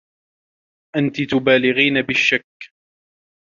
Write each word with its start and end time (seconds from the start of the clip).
أنتِ 0.95 1.21
تبالغين 1.31 2.01
بالشّك. 2.01 2.71